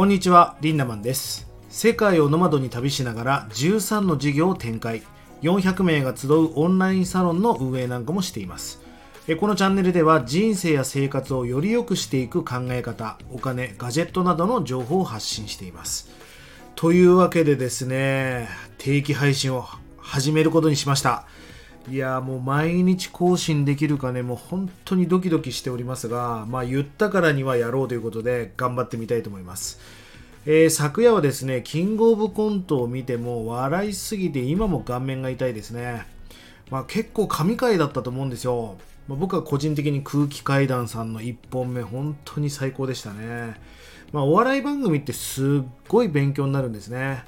[0.00, 1.46] こんにちは、リンダマンです。
[1.68, 5.02] 世界をノマドに旅しながら13の事業を展開、
[5.42, 8.80] 400名が集うオンラインサロンの運営なんかもしています。
[9.38, 16.08] このチャンネルでは人生や生活をより良くしていく考え方、お金、ガジェットなどの情報を発信しています。
[16.76, 18.48] というわけでですね、
[18.78, 19.66] 定期配信を
[19.98, 21.26] 始めることにしました。
[21.90, 29.80] いやもう毎日更新できるかね、もう本当にドキドキしておりますが、まあ言ったからにはやろうということで頑張ってみたいと思います。
[30.46, 36.06] えー昨夜はですね、キングオブコントを見ても笑いすぎて今も顔面が痛いですね。
[36.70, 38.76] まあ結構神回だったと思うんですよ。
[39.08, 43.60] まあ僕は個人的に空気階段さんの1本目本当に最高でしたね。
[44.12, 47.24] まあお笑い番組ってすっごい勉強になるんですね。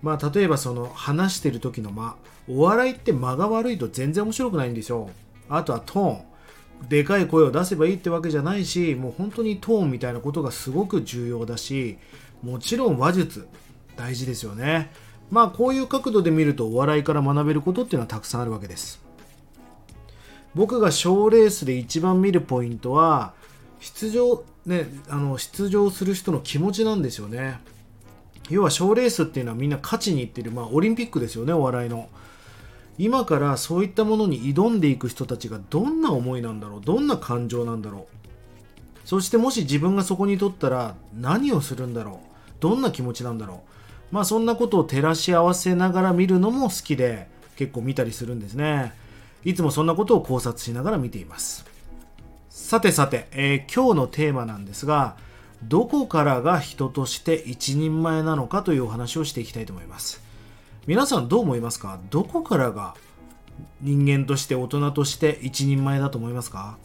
[0.00, 2.14] まあ例えばその話してる時の間、
[2.48, 5.10] お笑いって間が悪いと全然面白くないんですよ。
[5.48, 6.22] あとはトーン。
[6.88, 11.98] でかい声を出せばいいってわけじゃないし、もう本当にトーンみたいなことがすごく重要だし、
[12.42, 13.48] もちろん話術、
[13.96, 14.90] 大事ですよね。
[15.30, 19.02] まあこういう角度で見るとお笑いから学べることっていうのはたくさんあるわけです。
[20.54, 23.34] 僕が賞レースで一番見るポイントは、
[23.80, 27.58] 出場、ね、あの出場する人の気持ちなんですよね。
[28.48, 32.08] 要は賞レースっていうのはみんな勝ちにいってる、まあオリンピックですよね、お笑いの。
[32.98, 38.16] 今からそういったものに挑んでいく人たちがどんな思いなんだろうどんな感情なんだろう。
[39.06, 43.62] そしてもし自分がそこにとったら何をするんだろうどんな気持ちなんだろ
[44.10, 44.14] う。
[44.14, 48.92] まあそんなことを照らし合わせながら見るのも好きで結構見たりするんですね。
[49.44, 51.64] いつもそんなことを考察しながら見ています。
[52.48, 55.16] さてさて、えー今日のテーマなんですが
[55.62, 60.25] どこからが人として一人前なのかというお話をしていきたいと思います。
[60.86, 61.98] 皆さんどう思いますか？
[62.10, 62.94] どこからが
[63.80, 66.78] 人間として大人として一人前だと思いますか？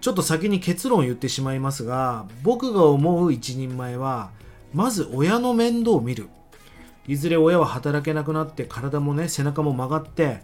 [0.00, 4.30] ちょっと先に結論を言ってしまいますが僕が思う一人前は
[4.72, 6.28] まず親の面倒を見る。
[7.06, 10.42] いずれ親は働けなくなって体もね背中も曲がって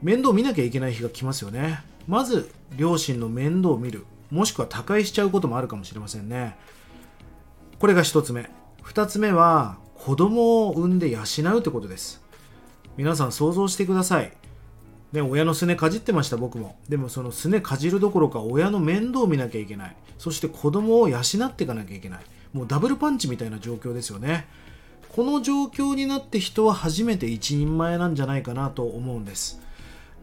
[0.00, 1.82] 面倒を見なきゃいけない日が来ますよね。
[2.08, 4.06] まず両親の面倒を見る。
[4.30, 6.56] もしくは他界しちゃうこともあるかもしれませんね。
[7.78, 8.48] これが一つ目。
[8.80, 11.20] 二つ目は子供を産んで養
[11.54, 12.20] うってことです。
[12.96, 14.32] 皆さん想像してください。
[15.12, 16.76] ね、親のすねかじってました僕も。
[16.88, 19.96] でもそのすねかじるどころか親の面倒を見なきゃいけない。
[20.18, 22.20] そして子供を養っていかなきゃいけない。
[22.52, 24.48] もうダブルパンチみたいな状況ですよね。
[25.14, 29.60] この状況になって人は初めて一人前なんじゃないかなと思うんです。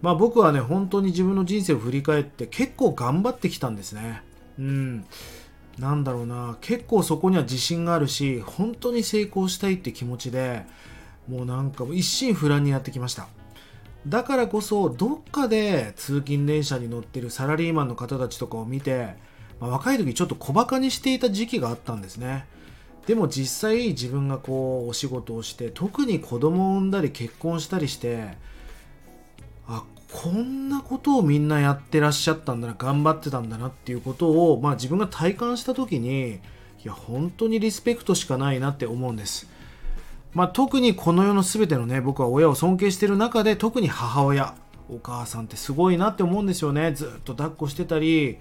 [0.02, 4.24] まあ僕はね本当に自分の人生を振り返って結構頑張ってきたんですね。
[4.60, 5.06] うん。
[5.78, 6.58] なんだろうな。
[6.62, 10.66] 結構そこには自信があるし本当に成功したいって気持ちで
[11.28, 13.28] もうなんか一心不乱にやってきました。
[14.08, 19.16] だからこそどっかで通勤電車に乗ってるサラリーマンの方たちとかを見て、
[19.60, 22.46] まあ若い時ちょっと小バカにしていた時期があったんですね。
[23.08, 28.38] でも実際自分がこうお仕事をして特に子供を産んだり結婚したりして
[30.12, 36.40] こんなことをみんなやってらっしゃったんだな頑張ってたんだなっていうことを、まあ、自分が体感した時にい
[36.84, 39.48] や本当にリスペクトしかないなって思うんです。
[40.34, 44.56] まあ、特にこの世の全てのね僕は親を尊敬してる中で特に母親
[44.90, 46.92] お母さんってすごいなって思うんですよね。
[46.94, 48.38] ずっと抱っこしてたり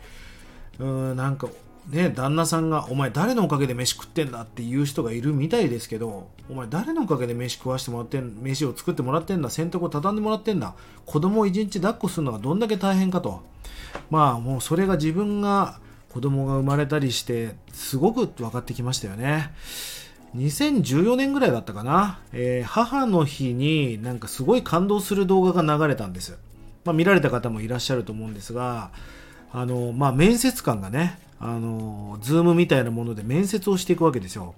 [0.78, 1.48] うーんなんか
[1.88, 10.74] ね旦那さんが「お前誰のおかげで飯食ってんだ」っていう人がいるみたいですけど「お前誰のおかげで飯食わしてもらってん飯を作ってもらってんだ洗濯を畳んでもらってんだ
[11.06, 13.42] 子供を一日抱っこするのがどんだけ大変かと。
[14.10, 19.52] まあもうそれが自分が子供が生まれたりしてすごく分かってきましたよね。
[20.36, 26.36] 2014年ぐらいだったかな、えー母の日になんかすごい感動する動画が流れたんです、
[26.84, 28.90] まあ、見られた方もいらっしゃると思うんですが
[29.52, 34.54] あの、まあ、面接官がねあのズームみたいなもので面接をしていくわけですよ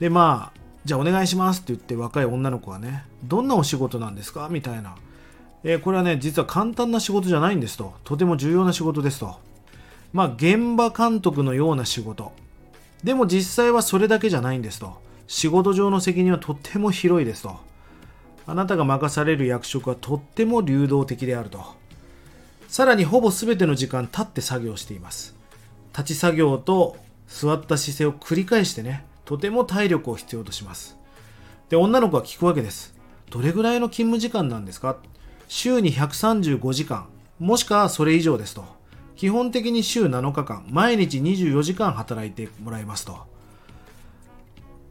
[0.00, 4.48] でまあじゃあお願いしますって言って若い女の子がねどんなお仕事なんですか？
[4.50, 4.96] みたいな、
[5.64, 9.38] えーこれはね実は簡単な仕事じゃないんですととても重要な仕事ですと
[10.12, 12.32] まあ現場監督のような仕事
[13.04, 15.06] でも実際はそれだけじゃないんですと。
[15.28, 17.58] 仕事上の責任はとっても広いですと。
[18.46, 21.76] あなたが任される役職はとっても流動的であると。
[22.68, 25.34] さらにほぼ全ての時間立って作業しています。
[25.92, 30.96] 立ち作業と座った姿勢を繰り返してね、とても体力を必要とします。
[31.70, 32.94] で、女の子は聞くわけです。
[33.30, 34.96] どれぐらいの勤務時間なんですか？
[35.48, 37.06] 週に135時間、
[37.38, 38.64] もしくはそれ以上ですと。
[39.16, 43.18] 基本的に週7日間、毎日24時間働いてもらいますと。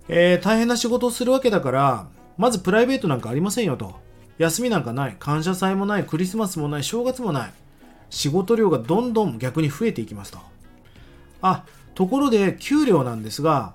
[0.10, 2.08] えー大変な仕事をするわけだから、
[2.38, 3.96] まずプライベートなんかありませんよと。
[4.40, 7.54] 休みなんかない、感謝祭もない、クリスマスもない、正月もない。
[8.10, 10.40] 仕事量がどんどん逆に増えていきますと。
[11.42, 11.66] あ、
[11.96, 13.74] ところで給料なんですが、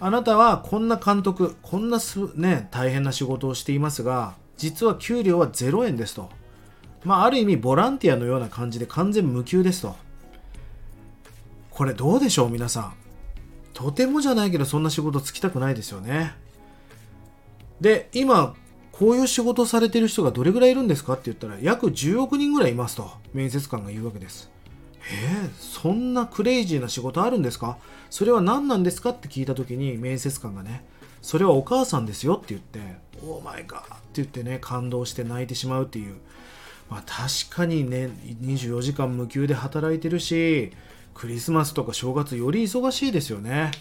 [0.00, 1.98] あなたはこんな監督こんな、
[2.34, 6.30] ね、大変な仕事をしていますが実は給料は0円ですと。
[7.04, 9.96] まあある意味ボランティアのような感じで完全無給ですと。
[11.70, 12.94] これどうでしょう皆さん。
[13.72, 16.34] とてもじゃないけどそんな仕事つきたくないですよね。
[17.80, 18.54] で今
[18.98, 24.50] こういう仕事されてる人がどれぐらいいるんですかって言ったら約10億人ぐらいいますと面接官が言うわけです。
[25.12, 27.76] えー、そんなクレイジーな仕事あるんですか？
[28.08, 30.84] それは何なんですかって聞いた時に面接官がね
[31.22, 32.78] それはお母さんですよって言って
[33.26, 36.14] オーマイガーって言ってね感動して泣いてしまうっていう。
[36.88, 38.10] まあ確かにね
[38.42, 40.70] 24時間無給で働いてるし
[41.14, 43.72] クリスマスとか正月より忙しいですよね。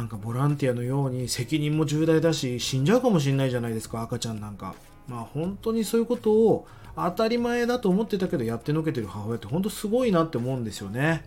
[0.00, 4.74] なんかボランティアのように責任も重大だし死んじゃうかもしれないじゃないですか赤ちゃんなんか。
[5.06, 6.66] まあ本当にそういうことを
[6.96, 11.22] 当たり前だと思ってたけどやってのけてる母親って本当すごいなって思うんですよね。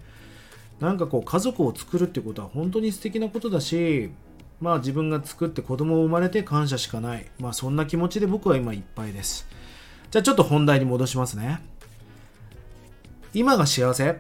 [0.80, 4.10] なんかこう家族を作るってことは本当に素敵なことだし
[4.60, 7.28] まあ自分が作って子供を生まれて感謝しかない。
[7.40, 9.48] まあそんな気持ちで僕は今いっぱいです。
[10.10, 11.62] じゃあちょっと本題に戻しますね。
[13.36, 14.20] 今が幸せ。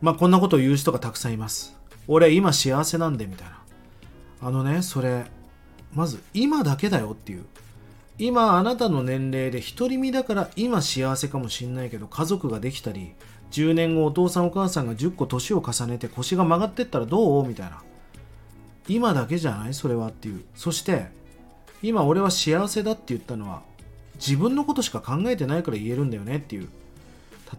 [0.00, 1.77] まあこんなことを言う人がたくさんいます。
[2.08, 3.58] 俺今幸せなんでみたいな。
[4.40, 5.26] あのねそれ
[5.94, 7.44] まず今だけだよっていう。
[8.18, 13.12] 今あなたの年齢で独り身だから今幸せかもしんないけど家族ができたり
[13.52, 17.82] 10年後お父さんお母さんが10個年を重ねて腰が曲がってったらどうみたいな。
[18.88, 19.74] 今だけじゃない？
[19.74, 20.44] それはっていう。
[20.54, 21.06] そして
[21.82, 23.62] 今俺は幸せだって言ったのは
[24.14, 26.68] 自分のことしか考えてないから言えるんだよねっていう。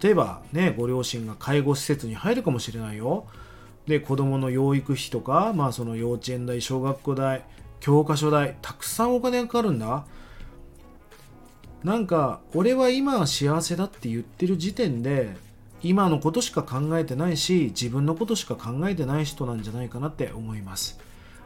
[0.02, 3.26] 例えばねご両親が介護施設に入るかもしれないよ。
[3.86, 7.44] で子供の養育費とかまあその幼稚園代小学校代
[7.80, 10.04] 教科書代たくさんお金がかかるんだ。
[11.82, 15.34] なんか俺は今は幸せだって言ってる時点で
[15.82, 21.00] 今のことしか考えてないし自分のことしか考えてない人なんじゃないかなって思います。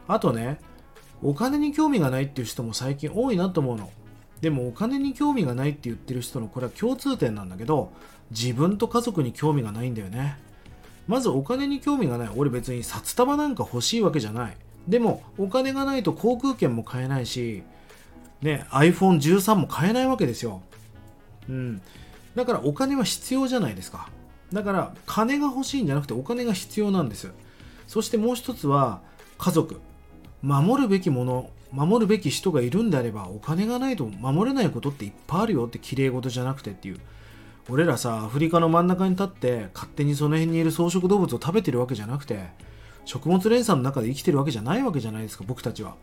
[0.07, 0.59] あとね
[1.21, 3.89] お金に興味がないっていう人も最近多いなと思うの。
[4.41, 7.93] でもお金に興味がないって言ってる人のこれは共通点なんだけど
[8.31, 10.37] 自分と家族に興味がないんだよね。
[11.07, 14.57] まずお金に興味がない俺別に札束なんか欲しいわけじゃない
[14.87, 17.63] でもお金がないと航空券も買えないし
[18.41, 20.61] ね、iPhone13 も買えないわけですよ。
[21.49, 21.81] うん。
[22.35, 24.09] だからお金は必要じゃないですか。
[24.53, 27.31] だから金が欲しいんじゃなくてお金が必要なんです。
[27.87, 29.01] そしてもう一つは
[29.37, 29.81] 家族。
[30.41, 36.99] 守るべきもの、守るべき人がいるんであればお金がないと守れないことっていっぱいあるよって綺麗事じゃなくてっていう。
[37.69, 42.49] 俺らさ、アフリカの真ん中に立って勝手にその辺にいる草食動物を食べてるわけじゃなくて、
[43.05, 45.95] 食物連鎖の中で生きてるわけじゃないわけじゃないですか、僕たちは。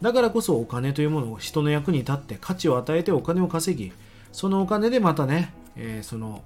[0.00, 3.92] だからこそお金というものを人の役に立って価値を与えてお金を稼ぎ
[4.32, 6.42] そのお金でまたね、えー、その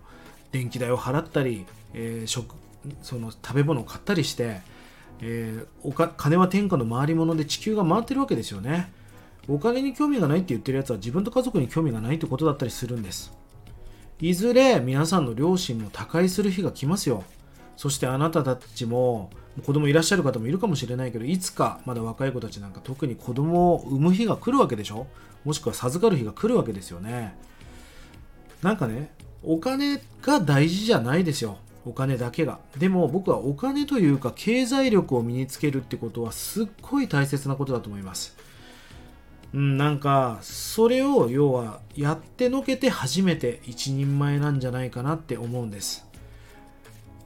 [0.52, 2.54] 電気代を払ったり、えー、食
[3.02, 4.60] その食べ物を買ったりして、
[5.20, 8.90] えー、お金は天下の回り物で地球が回ってるわけですよね
[9.48, 13.32] お金に興味がないって言ってるやつは自分と家族に興味がないってことだったりするんです
[14.22, 17.24] いずれ皆さんの両親も他界する日が来ますよ。
[17.76, 19.30] そしてあなたたちも
[19.66, 25.08] 子供いらっしゃる方もいるかもしれないけどいつかまだ若い子たちなんか特に子供を産む日が来るわけでしょ？
[25.44, 27.34] もしくは授かる日が来るわけですよね。
[28.62, 31.58] なんかねお金が大事じゃないですよ。
[31.84, 32.60] お金だけが。
[32.78, 38.36] でも僕はお金というか経済力を身につけるってことはすっごい大切なことだと思います。
[39.54, 46.06] うん、なんかそれを要はやってのけて初めて一人前なんじゃないかなって思うんです。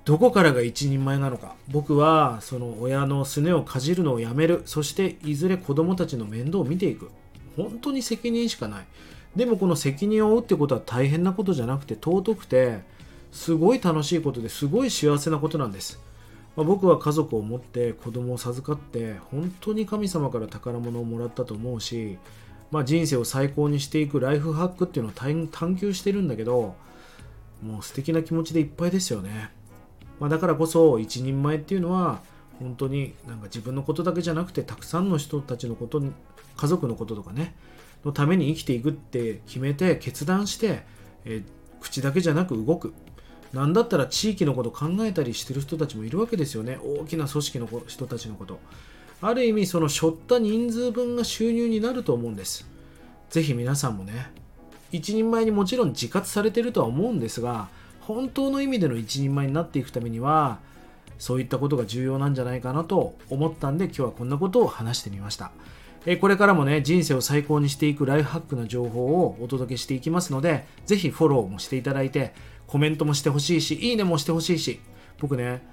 [0.05, 1.55] どこからが一人前なのか。
[1.69, 4.63] 僕はその親のすねをかじるのをやめる。
[4.65, 7.11] そしていずれ子供たちの面倒を見ていく。
[7.57, 8.87] 本当に責任しかない。
[9.35, 12.81] でもこの責任を負うってことは大変なことじゃなくて尊くて
[13.33, 16.01] すごい楽しいことですごい幸せなことなんです、
[16.57, 22.19] まあ、僕は家族を持って子供を授かって本当に神様から宝物をもらったと思うし、
[22.71, 26.75] まあ、人生を最高にしていくライフハックっていうのを探求してるんだけど
[27.63, 29.51] もう素敵な気持ちでいっぱいですよね。
[30.19, 32.21] まあ、だからこそ一人前っていうのは
[32.59, 36.13] 本当になんか自分のことだけじゃなくてたくさんの人たちのことに
[36.57, 37.55] 家族のこととかね
[38.05, 40.85] のために生きていくって決めて決断して、
[41.25, 41.43] え、
[41.81, 42.95] 口だけじゃなく動く。
[43.53, 46.79] なんだったら地域のこと考えたりしてる人たちもいるわけですよね。
[46.83, 48.59] 大きな組織の人たちのこと。
[49.23, 52.69] ある意味その背負った人数分が収入になると思うんです。
[53.31, 54.31] ぜひ皆さんもね
[54.93, 57.69] 一人前にもちろん自活されてるとは思うんですが
[58.01, 60.59] 本当の意味での一人前になっていくためには
[61.19, 65.51] そういったことが重要なんじゃないかなと思ったんで今日はこんなことを話してみました。
[66.21, 72.33] これからもね、人生を最高にしていくライフハックな情報をお届けしていきますので、ぜひフォローもしていただいて、
[72.67, 74.81] コメントもしてほしいし、いいねもしてほしいし、
[75.19, 75.67] 僕ね、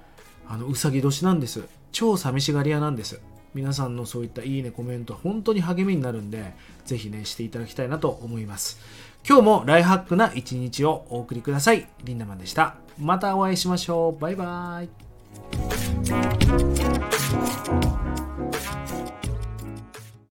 [0.48, 1.64] あの、うさぎ年なんです。
[1.92, 3.20] 超寂しがり屋なんです。
[3.54, 8.80] 皆さんのそういったいいねコメント本当に励みになるんでぜひねしていただきたいなと思います。
[9.26, 11.88] 今日もライハックな一日をお送りください。
[12.02, 12.74] リンダマンでした。
[12.98, 14.20] またお会いしましょう。
[14.20, 14.86] バイバー
[18.00, 18.03] イ。